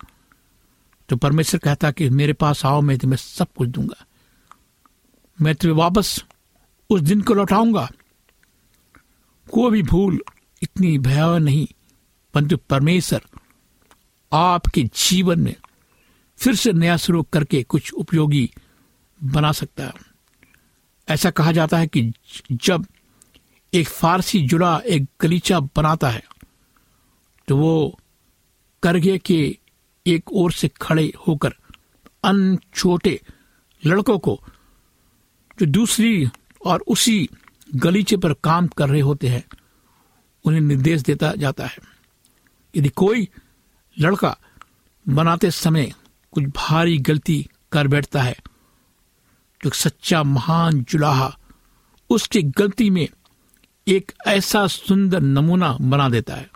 तो 1.09 1.15
परमेश्वर 1.15 1.59
कहता 1.59 1.91
कि 1.91 2.09
मेरे 2.09 2.33
पास 2.33 2.65
आओ, 2.65 2.81
मैं 2.81 2.97
तुम्हें 2.97 3.17
सब 3.17 3.47
कुछ 3.57 3.69
दूँगा। 3.69 4.05
मैं 5.39 5.53
तुम्हें 5.55 5.77
वापस 5.77 6.23
उस 6.89 7.01
दिन 7.01 7.21
को 7.21 7.33
लौटाऊँगा। 7.33 7.87
कोई 9.47 9.71
भी 9.71 9.83
भूल 9.83 10.21
इतनी 10.61 10.97
भयावह 10.97 11.39
नहीं, 11.39 11.67
परंतु 12.33 12.57
परमेश्वर 12.69 13.21
आपके 14.33 14.83
जीवन 14.83 15.39
में 15.39 15.55
फिर 16.37 16.55
से 16.55 16.73
नया 16.73 16.97
शुरू 16.97 17.23
करके 17.23 17.63
कुछ 17.63 17.93
उपयोगी 17.93 18.49
बना 19.23 19.51
सकता 19.51 19.83
है। 19.83 19.93
ऐसा 21.09 21.31
कहा 21.31 21.51
जाता 21.51 21.77
है 21.77 21.87
कि 21.87 22.11
जब 22.51 22.85
एक 23.73 23.87
फारसी 23.87 24.41
जुड़ा 24.47 24.81
एक 24.85 25.05
गलीचा 25.21 25.59
बनाता 25.59 26.09
है 26.09 26.23
तो 27.47 27.57
वो 27.57 27.99
करगे 28.83 29.17
के 29.17 29.57
एक 30.07 30.31
ओर 30.31 30.51
से 30.51 30.67
खड़े 30.81 31.13
होकर 31.27 31.55
अन 32.23 32.57
छोटे 32.75 33.19
लड़कों 33.85 34.19
को 34.19 34.39
जो 35.59 35.65
दूसरी 35.65 36.27
और 36.65 36.83
उसी 36.87 37.29
गलीचे 37.75 38.17
पर 38.17 38.33
काम 38.33 38.67
कर 38.67 38.89
रहे 38.89 39.01
होते 39.01 39.27
हैं, 39.27 39.43
उन्हें 40.45 40.61
निर्देश 40.61 41.01
देता 41.01 41.33
जाता 41.37 41.65
है। 41.65 41.77
यदि 42.75 42.89
कोई 42.89 43.27
लड़का 43.99 44.37
बनाते 45.09 45.51
समय 45.51 45.93
कुछ 46.31 46.43
भारी 46.43 46.97
गलती 46.97 47.49
कर 47.71 47.87
बैठता 47.87 48.21
है। 48.21 48.35
तो 49.63 49.69
सच्चा 49.69 50.23
महान 50.23 50.83
जुलाहा, 50.83 51.37
उसकी 52.09 52.41
गलती 52.41 52.89
में 52.89 53.09
एक 53.87 54.11
ऐसा 54.27 54.67
सुंदर 54.67 55.21
नमूना 55.21 55.77
बना 55.81 56.09
देता 56.09 56.35
है 56.35 56.49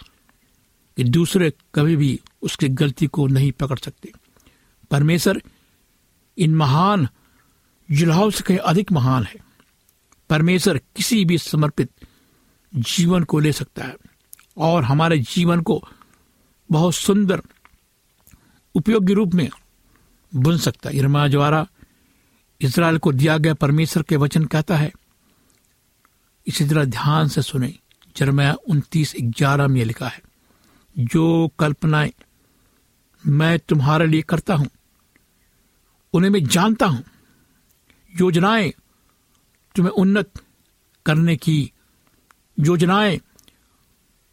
कि 0.97 1.03
दूसरे 1.03 1.53
कभी 1.75 1.95
भी 1.95 2.19
उसकी 2.41 2.69
गलती 2.69 3.07
को 3.07 3.27
नहीं 3.27 3.51
पकड़ 3.51 3.79
सकते। 3.79 4.11
परमेश्वर 4.91 5.41
इन 6.37 6.55
महान 6.55 7.07
जुलाहों 7.91 8.29
से 8.29 8.43
कहीं 8.43 8.57
अधिक 8.57 8.91
महान 8.91 9.23
है। 9.23 9.35
परमेश्वर 10.29 10.77
किसी 10.77 11.25
भी 11.25 11.37
समर्पित 11.37 11.91
जीवन 12.75 13.23
को 13.23 13.39
ले 13.39 13.51
सकता 13.51 13.83
है 13.83 13.95
और 14.57 14.83
हमारे 14.83 15.19
जीवन 15.19 15.61
को 15.61 15.87
बहुत 16.71 16.95
सुंदर 16.95 17.41
उपयोगी 18.75 19.13
रूप 19.13 19.33
में 19.33 19.49
बुन 20.35 20.57
सकता 20.57 20.89
है। 20.89 20.95
इरमा 20.95 21.27
द्वारा 21.27 21.67
इसराइल 22.61 22.97
को 22.97 23.11
दिया 23.11 23.37
गया 23.37 23.53
परमेश्वर 23.53 24.03
के 24.03 24.15
वचन 24.15 24.45
कहता 24.45 24.77
है, 24.77 24.91
इसी 26.47 26.65
तरह 26.65 26.85
ध्यान 26.85 27.27
से 27.27 27.41
सुने। 27.41 27.73
जरमया 28.15 28.55
उनतीस, 28.69 29.13
ग्यारह 29.21 29.67
में 29.67 29.83
लिखा 29.85 30.07
है, 30.07 30.21
जो 30.95 31.49
कल्पनाएँ 31.59 32.13
मैं 33.27 33.57
तुम्हारे 33.59 34.07
लिए 34.07 34.21
करता 34.21 34.55
हूँ, 34.55 34.67
उन्हें 36.13 36.31
मैं 36.31 36.43
जानता 36.45 36.85
हूँ। 36.85 37.03
योजनाएँ 38.19 38.71
तुम्हें 39.75 39.93
उन्नत 39.93 40.31
करने 41.05 41.35
की 41.35 41.71
योजनाएँ 42.59 43.19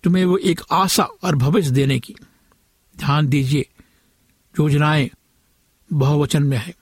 तुम्हें 0.05 0.25
वो 0.25 0.37
एक 0.37 0.61
आशा 0.73 1.03
और 1.03 1.37
भविष्य 1.37 1.71
देने 1.71 2.01
की। 2.01 2.14
ध्यान 2.99 3.29
दीजिए, 3.29 3.69
योजनाएँ 4.61 5.11
बहुवचन 5.93 6.43
में 6.43 6.59
है। 6.59 6.75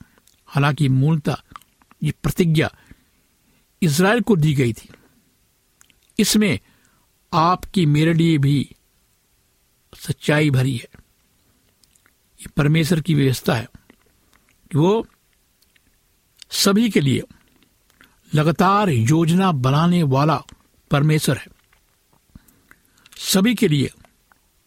हालाँकि 0.45 0.89
मूलतः 0.89 1.35
ये 2.03 2.11
प्रतिज्ञा 2.11 2.75
इसराइल 3.81 4.21
को 4.21 4.35
दी 4.35 4.53
गई 4.53 4.73
थी। 4.73 4.89
इसमें 6.19 6.59
आपकी 7.33 7.85
मेरे 7.85 8.13
लिए 8.13 8.37
भी 8.37 8.75
सच्चाई 9.95 10.49
भरी 10.49 10.77
है। 10.77 10.89
ये 12.41 12.47
परमेश्वर 12.47 13.01
की 13.01 13.13
व्यवस्था 13.13 13.55
है। 13.55 13.67
कि 14.71 14.77
वो 14.77 15.07
सभी 16.51 16.89
के 16.89 17.01
लिए 17.01 17.21
लगातार 18.35 18.89
योजना 18.89 19.51
बनाने 19.51 20.03
वाला 20.03 20.43
परमेश्वर 20.91 21.37
है। 21.37 21.47
सभी 23.17 23.55
के 23.55 23.67
लिए 23.67 23.89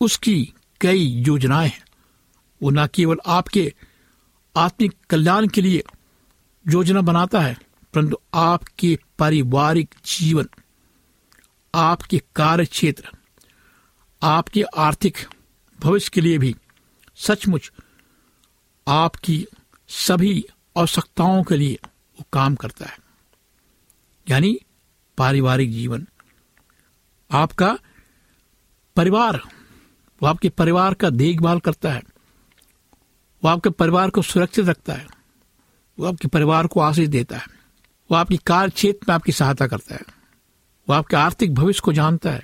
उसकी 0.00 0.52
कई 0.80 1.04
योजनाएँ 1.26 1.68
हैं। 1.68 1.84
वो 2.62 2.70
न 2.70 2.86
केवल 2.86 3.18
आपके 3.26 3.72
आत्मिक 4.56 4.92
कल्याण 5.10 5.46
के 5.48 5.60
लिए 5.60 5.82
योजना 6.66 7.00
बनाता 7.00 7.40
है, 7.40 7.56
परंतु 7.94 8.16
आपके 8.34 8.98
पारिवारिक 9.18 9.94
जीवन, 10.06 10.48
आपके 11.74 12.22
कार्य 12.36 12.64
क्षेत्र 12.64 13.08
आपके 14.22 14.62
आर्थिक 14.62 15.16
भविष्य 15.80 16.10
के 16.14 16.20
लिए 16.20 16.38
भी 16.38 16.54
सचमुच 17.16 17.72
आपकी 18.86 19.46
सभी 19.88 20.44
आवश्यकताओं 20.78 21.42
के 21.42 21.56
लिए 21.56 21.78
वो 21.84 22.24
काम 22.32 22.54
करता 22.54 22.86
है। 22.86 22.98
यानी 24.26 24.58
पारिवारिक 25.18 25.72
जीवन, 25.72 26.06
आपका 27.30 27.78
परिवार, 28.96 29.40
वो 30.22 30.26
आपके 30.26 30.48
परिवार 30.48 30.94
का 30.94 31.10
देखभाल 31.10 31.60
करता 31.60 31.92
है। 31.92 32.02
वो 33.44 33.48
आपके 33.48 33.70
परिवार 33.70 34.10
को 34.10 34.22
सुरक्षित 34.22 34.66
रखता 34.66 34.92
है। 34.92 35.06
वो 35.98 36.06
आपके 36.06 36.28
परिवार 36.28 36.66
को 36.66 36.80
आशीष 36.80 37.08
देता 37.08 37.36
है। 37.36 37.46
वो 38.10 38.14
आपकी 38.14 38.36
कार्य 38.36 38.70
क्षेत्र 38.70 39.06
में 39.08 39.14
आपकी 39.14 39.32
सहायता 39.32 39.66
करता 39.66 39.94
है। 39.94 40.00
वो 40.88 40.92
आपके 40.92 41.16
आर्थिक 41.16 41.54
भविष्य 41.54 41.80
को 41.84 41.92
जानता 41.92 42.30
है। 42.30 42.42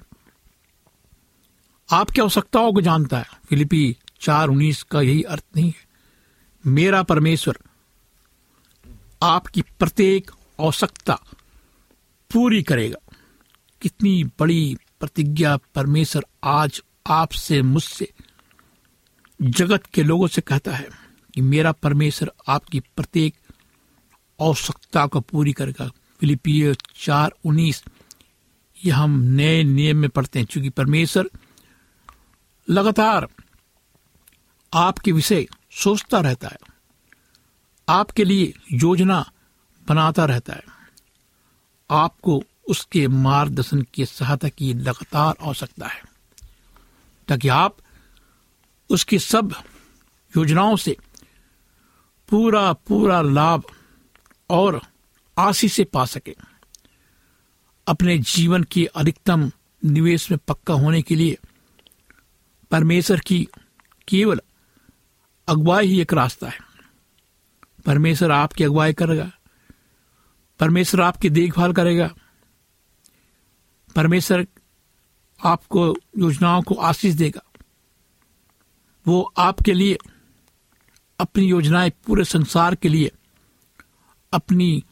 आपकी 1.93 2.21
आवश्यकताओं 2.21 2.73
को 2.73 2.81
जानता 2.81 3.19
है। 3.19 3.27
फिलिपी 3.49 3.97
चार 4.21 4.49
उन्नीस 4.49 4.83
का 4.83 5.01
यही 5.01 5.23
अर्थ 5.23 5.45
नहीं 5.57 5.69
है। 5.69 5.87
मेरा 6.67 7.03
परमेश्वर, 7.03 7.59
आपकी 9.23 9.63
प्रत्येक 9.63 10.31
आवश्यकता 10.61 11.15
पूरी 12.33 12.63
करेगा। 12.63 13.13
कितनी 13.83 14.25
बड़ी 14.25 14.77
प्रतिज्ञा 15.03 15.57
परमेश्वर 15.75 16.25
आज 16.45 16.81
आपसे 17.07 17.61
मुझसे, 17.63 18.13
जगत 19.41 19.87
के 19.87 20.03
लोगों 20.03 20.27
से 20.27 20.41
कहता 20.41 20.73
है 20.73 20.89
कि 21.35 21.41
मेरा 21.41 21.73
परमेश्वर 21.73 22.31
आपकी 22.49 22.81
प्रत्येक 22.81 23.35
आवश्यकता 24.41 25.07
को 25.07 25.21
पूरी 25.21 25.53
करेगा। 25.53 25.89
फिलिपिय 26.21 26.75
चार 26.97 27.33
उन्नीस, 27.45 27.83
यह 28.77 28.99
हम 28.99 29.19
नए 29.21 29.63
नियम 29.63 29.97
में 29.97 30.11
पढ़ते 30.11 30.39
हैं 30.39 30.49
क्योंकि 30.51 30.71
परमेश्वर 30.71 31.31
लगातार 32.69 33.29
आपके 34.73 35.13
विषय 35.13 35.47
सोचता 35.73 36.21
रहता 36.21 36.49
है, 36.49 36.59
आपके 37.89 38.25
लिए 38.25 38.53
योजना 38.73 39.25
बनाता 39.89 40.25
रहता 40.25 40.53
है, 40.53 40.65
आपको 41.91 42.43
उसके 42.69 43.09
मार्गदर्शन 43.09 43.83
की 43.83 44.07
सहायता 44.07 44.49
की 44.49 44.75
लगातार 44.75 45.35
आवश्यकता 45.43 45.87
है। 45.87 46.03
ताकि 47.29 47.49
आप 47.49 47.77
उसकी 48.91 49.19
सब 49.19 49.55
योजनाओं 50.37 50.77
से 50.77 50.97
पूरा 52.29 52.73
पूरा 52.73 53.21
लाभ 53.21 53.63
और 54.51 54.81
आशीष 55.39 55.73
से 55.73 55.85
पा 55.85 56.05
सके। 56.05 56.37
अपने 57.87 58.19
जीवन 58.19 58.63
के 58.63 58.87
अधिकतम 58.87 59.53
निवेश 59.85 60.31
में 60.31 60.41
पक्का 60.49 60.75
होने 60.75 61.03
के 61.03 61.15
लिए 61.15 61.39
परमेश्वर 62.71 63.21
की 63.21 63.49
केवल 64.09 64.41
अगुवाई 65.49 65.87
ही 65.87 66.01
एक 66.01 66.13
रास्ता 66.13 66.49
है। 66.49 66.59
परमेश्वर 67.87 68.31
आपकी 68.31 68.65
अगुवाई 68.65 68.93
करेगा। 68.93 69.33
परमेश्वर 70.61 71.01
आपकी 71.01 71.31
देखभाल 71.31 71.73
करेगा। 71.73 72.15
परमेश्वर 73.97 74.47
आपको 75.45 75.97
योजनाओं 76.19 76.63
को 76.63 76.75
आशीष 76.75 77.15
देगा। 77.15 77.43
वो 79.07 79.33
आपके 79.39 79.73
लिए 79.73 79.99
अपनी 81.21 81.45
योजनाएँ 81.45 81.91
पूरे 81.91 82.25
संसार 82.25 82.75
के 82.75 82.89
लिए 82.89 83.11
अपनी 84.33 84.85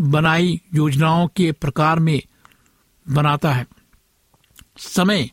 बनाई 0.00 0.60
योजनाओं 0.74 1.28
के 1.28 1.52
प्रकार 1.52 1.98
में 1.98 2.22
बनाता 3.08 3.52
है। 3.52 3.66
समय 4.78 5.30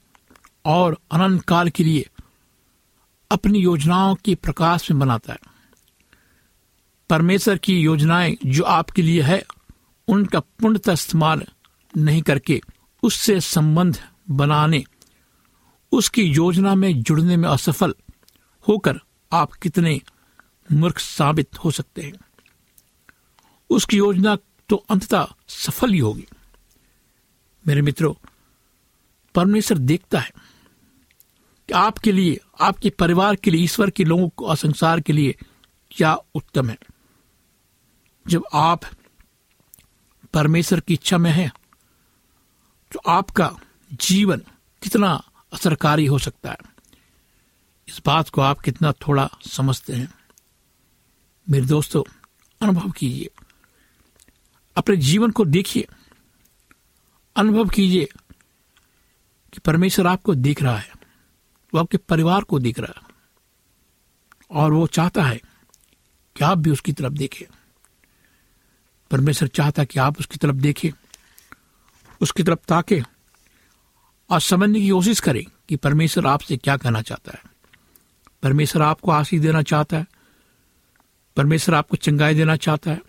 और 0.65 0.97
अनंत 1.11 1.41
काल 1.41 1.69
के 1.69 1.83
लिए 1.83 2.09
अपनी 3.31 3.59
योजनाओं 3.59 4.15
के 4.15 4.35
प्रकाश 4.35 4.91
में 4.91 4.99
बनाता 4.99 5.33
है। 5.33 5.39
परमेश्वर 7.09 7.57
की 7.57 7.79
योजनाएँ 7.79 8.37
जो 8.45 8.63
आपके 8.63 9.01
लिए 9.01 9.21
है, 9.21 9.45
उनका 10.07 10.39
पूर्णतः 10.39 10.93
इस्तेमाल 10.93 11.43
नहीं 11.97 12.21
करके 12.21 12.61
उससे 13.05 13.39
संबंध 13.39 13.97
बनाने, 14.29 14.83
उसकी 15.91 16.23
योजना 16.23 16.75
में 16.75 17.03
जुड़ने 17.03 17.37
में 17.37 17.49
असफल 17.49 17.95
होकर 18.67 18.99
आप 19.31 19.53
कितने 19.53 20.01
मूर्ख 20.71 20.99
साबित 20.99 21.55
हो 21.55 21.71
सकते 21.71 22.01
हैं। 22.01 22.13
उसकी 23.69 23.97
योजना 23.97 24.37
तो 24.69 24.75
अंततः 24.89 25.27
सफल 25.47 25.89
ही 25.89 25.99
होगी। 25.99 26.25
मेरे 27.67 27.81
मित्रों, 27.81 28.13
परमेश्वर 29.35 29.77
देखता 29.77 30.19
है 30.19 30.31
कि 31.67 31.73
आपके 31.73 32.11
लिए, 32.11 32.39
आपके 32.61 32.89
परिवार 32.89 33.35
के 33.35 33.51
लिए, 33.51 33.63
ईश्वर 33.63 33.89
के 33.89 34.03
लोगों 34.03 34.29
को, 34.29 34.45
और 34.45 34.55
संसार 34.55 35.01
के 35.01 35.13
लिए 35.13 35.35
क्या 35.91 36.17
उत्तम 36.35 36.69
है। 36.69 36.77
जब 38.27 38.43
आप 38.53 38.81
परमेश्वर 40.33 40.79
की 40.79 40.93
इच्छा 40.93 41.17
में 41.17 41.31
हैं 41.31 41.51
तो 42.95 43.09
आपका 43.09 43.55
जीवन 43.93 44.37
कितना 44.83 45.23
असरकारी 45.53 46.05
हो 46.05 46.19
सकता 46.19 46.51
है। 46.51 46.57
इस 47.87 48.01
बात 48.05 48.29
को 48.29 48.41
आप 48.41 48.59
कितना 48.59 48.91
थोड़ा 48.91 49.29
समझते 49.47 49.93
हैं। 49.93 50.13
मेरे 51.49 51.65
दोस्तों, 51.65 52.03
अनुभव 52.61 52.91
कीजिए। 52.91 53.29
अपने 54.75 54.97
जीवन 54.97 55.31
को 55.31 55.45
देखिए। 55.45 55.87
अनुभव 57.35 57.69
कीजिए 57.69 58.05
कि 59.53 59.59
परमेश्वर 59.59 60.07
आपको 60.07 60.35
देख 60.35 60.63
रहा 60.63 60.77
है। 60.77 60.91
वो 61.73 61.79
आपके 61.79 61.97
परिवार 61.97 62.43
को 62.43 62.59
देख 62.59 62.79
रहा 62.79 63.01
है। 63.01 63.07
और 64.51 64.73
वो 64.73 64.87
चाहता 64.87 65.23
है 65.23 65.37
कि 66.35 66.43
आप 66.43 66.57
भी 66.57 66.69
उसकी 66.69 66.93
तरफ़ 66.93 67.13
देखें। 67.13 67.55
परमेश्वर 69.11 69.47
चाहता 69.47 69.81
है 69.81 69.85
कि 69.85 69.99
आप 69.99 70.19
उसकी 70.19 70.37
तरफ़ 70.37 70.55
देखें। 70.55 71.04
उसकी 72.21 72.43
तरफ़ 72.43 72.59
ताके 72.67 73.03
और 74.29 74.41
समझने 74.41 74.81
की 74.81 74.89
कोशिश 74.89 75.19
करें 75.19 75.43
कि 75.69 75.75
परमेश्वर 75.75 76.27
आपसे 76.27 76.57
क्या 76.57 76.77
कहना 76.77 77.01
चाहता 77.01 77.31
है। 77.31 77.43
परमेश्वर 78.43 78.81
आपको 78.81 79.11
आशीष 79.11 79.41
देना 79.41 79.61
चाहता 79.61 79.97
है। 79.97 80.05
परमेश्वर 81.35 81.75
आपको 81.75 81.97
चंगाई 81.97 82.35
देना 82.35 82.55
चाहता 82.55 82.91
है। 82.91 83.01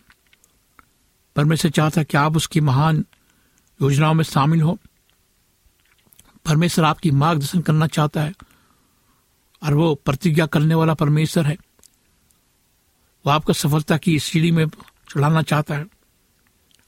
परमेश्वर 1.37 1.71
चाहता 1.71 2.01
है 2.01 2.05
कि 2.05 2.16
आप 2.16 2.37
उसकी 2.37 2.61
महान 2.61 3.05
योजनाओं 3.83 4.14
में 4.14 4.25
शामिल 4.25 4.62
हो। 4.62 4.79
परमेश्वर 6.47 6.85
आपकी 6.85 7.11
मार्गदर्शन 7.11 7.61
करना 7.61 7.87
चाहता 7.87 8.23
है 8.23 8.35
और 9.62 9.75
वो 9.75 9.95
प्रतिज्ञा 9.95 10.47
करने 10.47 10.75
वाला 10.75 10.95
परमेश्वर 10.95 11.47
है। 11.47 11.57
वो 13.27 13.31
आपको 13.31 13.53
सफलता 13.53 13.97
की 13.97 14.19
सीढ़ी 14.19 14.51
में 14.51 14.69
चढ़ाना 15.09 15.42
चाहता 15.42 15.75
है। 15.75 15.87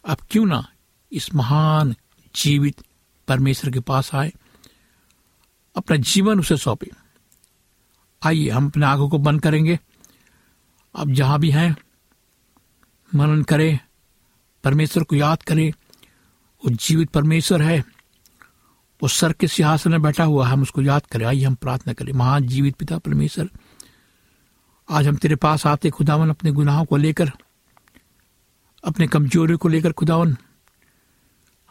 अब 0.08 0.16
क्यों 0.30 0.46
ना 0.46 0.68
इस 1.12 1.34
महान 1.34 1.96
जीवित 2.38 2.82
परमेश्वर 3.28 3.70
के 3.70 3.80
पास 3.80 4.14
आए, 4.14 4.32
अपना 5.76 5.96
जीवन 5.96 6.40
उसे 6.40 6.56
सौंपे। 6.56 6.90
आइए, 8.22 8.48
हम 8.50 8.68
अपने 8.68 8.86
आँखों 8.86 9.08
को 9.08 9.18
बंद 9.18 9.42
करेंगे। 9.42 9.78
अब 10.94 11.12
जहाँ 11.12 11.38
भी 11.38 11.50
हैं, 11.50 11.76
मनन 13.14 13.42
करें, 13.42 13.78
परमेश्वर 14.64 15.04
को 15.04 15.16
याद 15.16 15.42
करें। 15.42 15.70
वो 16.64 16.70
जीवित 16.70 17.10
परमेश्वर 17.10 17.62
है। 17.62 17.84
वो 19.02 19.08
सर 19.08 19.32
के 19.32 19.48
सिंहासन 19.48 19.90
में 19.90 20.02
बैठा 20.02 20.24
हुआ 20.24 20.46
है। 20.46 20.52
हम 20.52 20.62
उसको 20.62 20.82
याद 20.82 21.06
करें। 21.06 21.26
आइए, 21.26 21.44
हम 21.44 21.54
प्रार्थना 21.54 21.92
करें। 21.92 22.12
महान 22.12 22.46
जीवित 22.46 22.76
पिता 22.76 22.98
परमेश्वर, 22.98 23.48
आज 24.90 25.06
हम 25.06 25.16
तेरे 25.16 25.36
पास 25.36 25.66
आते 25.66 25.90
खुदावन 25.90 26.30
अपने 26.30 26.52
गुनाहों 26.52 26.84
को 26.84 26.96
लेकर, 26.96 27.30
अपने 28.84 29.06
कमजोरियों 29.06 29.58
को 29.58 29.68
लेकर 29.68 29.92
खुदावन। 29.92 30.36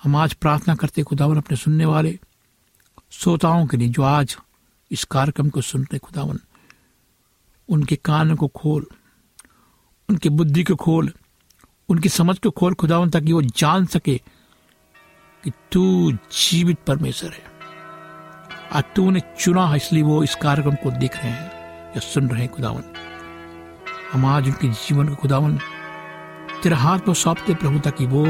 हम 0.03 0.15
आज 0.15 0.33
प्रार्थना 0.33 0.75
करते 0.75 1.03
खुदावन 1.03 1.37
अपने 1.37 1.57
सुनने 1.57 1.85
वाले 1.85 2.19
श्रोताओं 3.11 3.65
के 3.65 3.77
लिए 3.77 3.87
जो 3.87 4.03
आज 4.03 4.37
इस 4.91 5.03
कार्यक्रम 5.03 5.49
को 5.49 5.61
सुन 5.61 5.81
रहे 5.81 5.99
खुदावन। 5.99 6.39
उनके 7.69 7.95
कान 7.95 8.35
को 8.35 8.47
खोल, 8.47 8.87
उनकी 10.09 10.29
बुद्धि 10.29 10.63
को 10.63 10.75
खोल, 10.75 11.13
उनकी 11.89 12.09
समझ 12.09 12.39
को 12.39 12.49
खोल, 12.49 12.73
खुदावन, 12.73 13.09
ताकि 13.09 13.33
वो 13.33 13.41
जान 13.41 13.85
सके 13.85 14.17
कि 15.43 15.51
तू 15.71 16.11
जीवित 16.11 16.77
परमेश्वर 16.87 17.31
है। 17.31 17.43
आज 18.71 18.83
तू 18.95 19.07
उन्हें 19.07 19.23
चुना 19.39 19.67
है, 19.67 19.75
इसलिए 19.75 20.03
वो 20.03 20.23
इस 20.23 20.35
कार्यक्रम 20.35 20.75
को 20.75 20.91
देख 20.91 21.17
रहे 21.17 21.29
हैं 21.29 21.51
या 21.89 21.99
सुन 21.99 22.27
रहे 22.27 22.41
हैं, 22.41 22.51
खुदावन। 22.51 22.83
हम 24.11 24.25
आज 24.25 24.45
उनके 24.45 24.67
जीवन 24.67 25.09
को, 25.09 25.15
खुदावन, 25.15 25.57
तेरे 26.63 26.75
हाथ 26.75 26.99
में 27.07 27.13
सौंपते 27.13 27.53
प्रभु, 27.53 27.79
ताकि 27.79 28.05
वो 28.05 28.25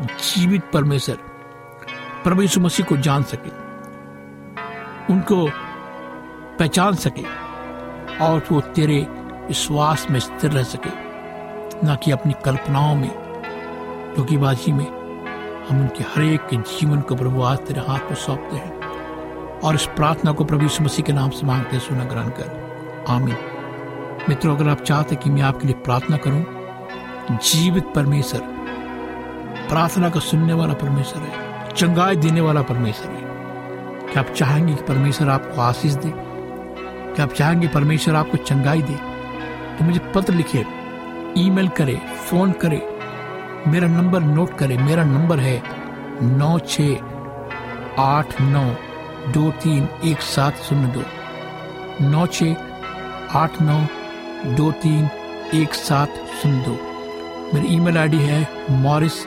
जीवित 0.00 0.62
परमेश्वर 0.72 1.16
प्रभु 2.24 2.42
यीशु 2.42 2.60
मसीह 2.60 2.86
को 2.86 2.96
जान 2.96 3.22
सके, 3.22 3.50
उनको 5.12 5.48
पहचान 6.58 6.94
सके 6.94 7.24
और 8.18 8.42
वो 8.52 8.60
तेरे 8.60 8.98
विश्वास 9.48 10.06
में 10.10 10.20
स्थिर 10.20 10.50
रह 10.50 10.62
सके, 10.62 10.90
ना 11.86 11.94
कि 11.94 12.10
अपनी 12.10 12.34
कल्पनाओं 12.44 12.94
में 12.94 13.08
धोखेबाजी 14.16 14.72
में। 14.72 14.86
हम 15.68 15.80
उनके 15.80 16.04
हर 16.04 16.22
एक 16.22 16.40
के 16.40 16.56
जीवन 16.56 17.00
को 17.00 17.14
प्रभु 17.14 17.42
आज 17.42 17.58
तेरे 17.58 17.80
हाथ 17.80 17.98
में 17.98 18.14
सौंपते 18.14 18.56
हैं 18.56 19.60
और 19.60 19.74
इस 19.74 19.86
प्रार्थना 19.86 20.32
को 20.32 20.44
प्रभु 20.44 20.62
यीशु 20.62 20.84
मसीह 20.84 21.04
के 21.04 21.12
नाम 21.12 21.30
से 21.30 21.46
मांगते 21.46 21.78
सुना 21.78 22.04
ग्रहण 22.04 22.28
कर। 22.30 23.04
आमीन। 23.08 23.36
मित्रों, 24.28 24.56
अगर 24.56 24.68
आप 24.70 24.80
चाहते 24.80 25.16
कि 25.16 25.30
मैं 25.30 25.42
आपके 25.42 25.66
लिए 25.66 25.76
प्रार्थना 25.76 26.16
करूँ, 26.16 26.44
जीवित 27.30 27.84
परमेश्वर 27.94 28.55
प्रार्थना 29.68 30.08
का 30.10 30.20
सुनने 30.20 30.52
वाला 30.52 30.74
परमेश्वर 30.74 31.22
है, 31.22 31.68
चंगाई 31.70 32.16
देने 32.16 32.40
वाला 32.40 32.62
परमेश्वर 32.62 33.10
है। 33.10 33.24
क्या 34.06 34.22
आप 34.22 34.30
चाहेंगे 34.30 34.74
कि 34.74 34.82
परमेश्वर 34.84 35.28
आपको 35.28 35.60
आशीष 35.60 35.92
दे? 35.94 36.12
क्या 37.14 37.24
आप 37.24 37.32
चाहेंगे 37.32 37.68
परमेश्वर 37.68 38.14
आपको 38.14 38.36
चंगाई 38.36 38.82
दे? 38.82 38.94
तो 39.78 39.84
मुझे 39.84 40.00
पत्र 40.14 40.34
लिखे, 40.34 40.64
ईमेल 41.38 41.68
करे, 41.68 42.00
फ़ोन 42.26 42.52
करे, 42.52 42.82
मेरा 43.66 43.88
नंबर 43.88 44.20
नोट 44.20 44.56
करे। 44.58 44.76
मेरा 44.78 45.04
नंबर 45.04 45.38
है 45.38 45.62
नौ 46.22 46.58
छ 46.58 46.80
आठ 47.98 48.40
नौ 48.40 48.64
दो 49.32 49.50
तीन 49.62 49.88
एक 50.04 50.20
सात 50.22 50.56
शून्य 50.58 50.86
दो। 50.88 51.02
नौ 52.02 52.26
छ 52.26 52.54
आठ 53.34 53.60
नौ 53.62 53.78
दो 54.56 54.70
तीन 54.82 55.08
एक 55.54 55.74
सात 55.74 56.14
शून्य 56.42 56.64
दो। 56.64 56.78
मेरी 57.54 57.74
ईमेल 57.74 57.98
आईडी 57.98 58.18
है 58.18 58.46
Morris 58.72 59.26